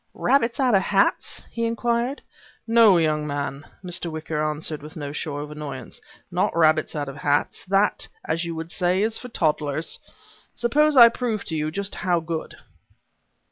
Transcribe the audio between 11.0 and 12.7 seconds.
prove to you just how good?"